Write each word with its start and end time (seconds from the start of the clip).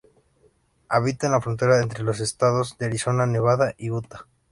Habita 0.89 1.27
en 1.27 1.33
la 1.33 1.41
frontera 1.41 1.79
entre 1.79 2.01
los 2.03 2.21
estados 2.21 2.75
de 2.79 2.87
Arizona, 2.87 3.27
Nevada 3.27 3.75
y 3.77 3.91
Utah. 3.91 4.25